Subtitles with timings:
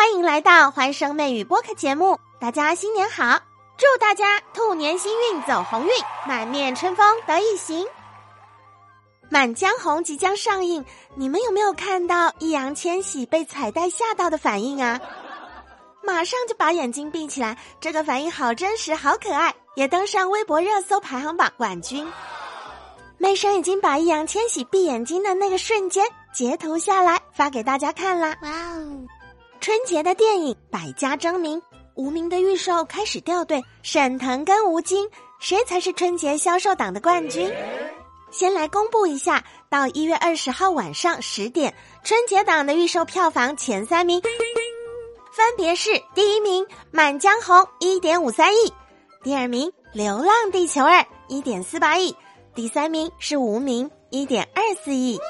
[0.00, 3.38] 欢迎来到欢声妹语播客节目，大家新年好！
[3.76, 5.90] 祝大家兔年新运走鸿运，
[6.26, 7.84] 满面春风得意行。
[9.28, 10.82] 《满江红》即将上映，
[11.16, 14.98] 你们有没有看到易烊千玺被彩带吓到的反应啊？
[16.02, 22.10] 马上就把眼睛闭起来，这个反应好真实，好可爱，也登上微博热搜排行榜冠军。
[23.18, 28.34] 妹生已经把易烊千玺闭眼睛的那个瞬间截图下来发给大家看啦！
[28.40, 29.06] 哇哦！
[29.60, 31.60] 春节的电影百家争鸣，
[31.94, 35.06] 无名的预售开始掉队，沈腾跟吴京
[35.38, 37.52] 谁才是春节销售党的冠军？
[38.30, 48.72] 先来公布一下，到一月二十号晚上十点，春节档的预售票房前三名分别是：第一名《满江红》一点五三亿，
[49.22, 52.16] 第二名《流浪地球二》一点四八亿。
[52.54, 55.20] 第三名是无名，一点二四亿。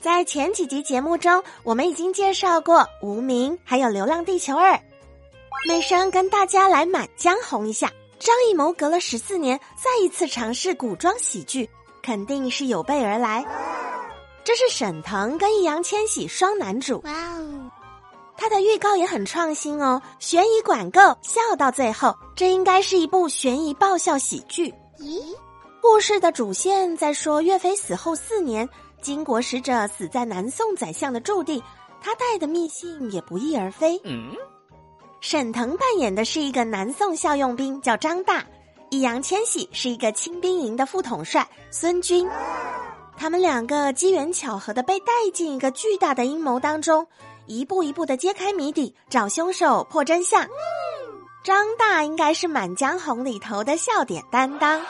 [0.00, 4.72] 在前几集节目中，我们已经介绍过无名，还有《流浪地球二》。
[5.68, 7.92] 美声跟大家来满江红一下。
[8.18, 11.68] 张艺谋隔了十四年，再一次尝试古装喜剧，
[12.02, 13.44] 肯定是有备而来。
[14.42, 17.02] 这是沈腾跟易烊千玺双男主。
[17.04, 17.70] 哇哦！
[18.38, 24.72] 他的预告也很创新哦，悬疑管够，笑到最后，这应该是一部悬疑爆笑喜剧。
[24.98, 25.36] 咦？
[25.82, 28.68] 故事的主线在说岳飞死后四年，
[29.00, 31.62] 金国使者死在南宋宰相的驻地，
[32.00, 34.00] 他带的密信也不翼而飞。
[34.04, 34.34] 嗯，
[35.20, 38.40] 沈腾扮演的是一个南宋效用兵，叫张大；
[38.90, 42.28] 易烊千玺是一个清兵营的副统帅孙军。
[43.16, 47.06] 他们两个机缘巧合的被带进一个巨大的阴谋当中，
[47.46, 50.46] 一步一步的揭开谜底，找凶手，破真相。
[51.42, 54.80] 张大应该是《满江红》里头的笑点担当。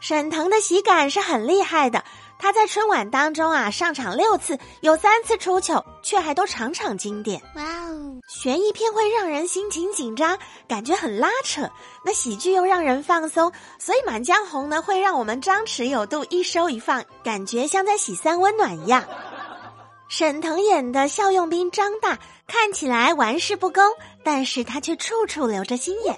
[0.00, 2.04] 沈腾的喜感是很厉害的，
[2.38, 7.42] 他在春晚当中啊上场六次，有三次出糗，却还都场场经典。
[7.56, 8.20] 哇哦！
[8.28, 11.64] 悬疑片会让人心情紧张，感觉很拉扯；
[12.04, 19.04] 那喜剧又让人放松，所以《满江红》呢会让我们张弛有度，一收一放，感觉像在喜三温暖一样。
[20.08, 23.82] 沈腾演的笑用兵张大看起来玩世不恭，
[24.22, 26.16] 但是他却处处留着心眼。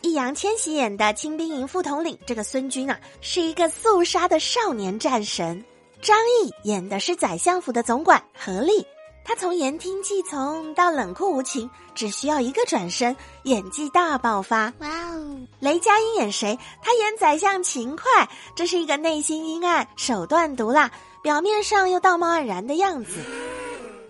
[0.00, 5.64] 易烊千玺演的清兵营副统领这个孙军啊，是一个肃杀的少年战神。
[6.00, 8.86] 张译演的是宰相府的总管何力，
[9.24, 14.72] 他从言听计从到冷酷无情，只需要一个转身，演技大爆发。
[14.78, 15.36] 哇哦！
[15.58, 16.56] 雷佳音演谁？
[16.80, 18.04] 他演宰相秦桧，
[18.54, 20.88] 这是一个内心阴暗、手段毒辣，
[21.20, 23.14] 表面上又道貌岸然的样子。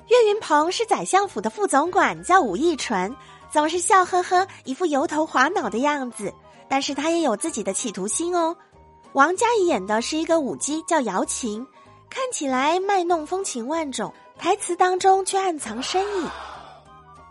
[0.09, 3.15] 岳云鹏是宰相府的副总管，叫武义纯。
[3.51, 6.33] 总是笑呵呵，一副油头滑脑的样子，
[6.69, 8.57] 但是他也有自己的企图心哦。
[9.13, 11.67] 王佳怡演的是一个舞姬，叫姚琴，
[12.11, 16.27] 看起来卖弄风情万种，台词当中却暗藏深意。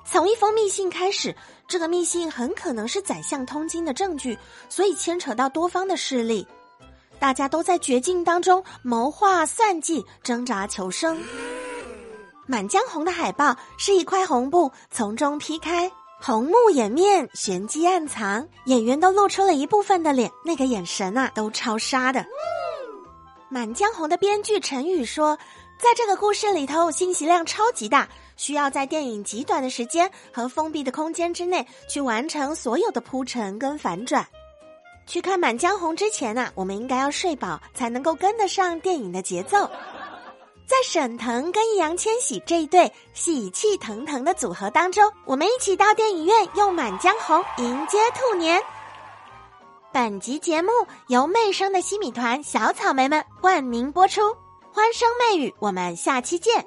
[0.05, 1.35] 从一封密信开始，
[1.67, 4.37] 这个密信很可能是宰相通经的证据，
[4.69, 6.47] 所以牵扯到多方的势力，
[7.19, 11.17] 大家都在绝境当中谋划算计，挣扎求生。
[12.49, 15.91] 《满江红》的海报是一块红布，从中劈开。
[16.19, 22.21] 红木掩面，玄机暗藏，演员都露出了一部分的脸，那个眼神啊，都超杀的。
[23.49, 25.37] 《满江红》的编剧陈宇说，
[25.77, 28.07] 在这个故事里头，信息量超级大，
[28.37, 34.25] 需要在电影极短的时间和封闭的空间之内去完成所有的铺陈跟反转。
[35.05, 39.69] 去看《满江红》之前啊，我们应该要睡饱，才能够跟得上电影的节奏。
[40.67, 48.61] 在沈腾跟易烊千玺这一对喜气腾腾的组合当中，我们一起到电影院用《满江红》迎接兔年。
[49.93, 50.69] 本集节目
[51.07, 54.21] 由媚声的西米团小草莓们冠名播出，
[54.73, 56.65] 欢声媚语，我们下期见。